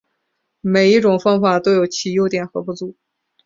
[0.61, 2.97] 每一种方法都有其优点和不足。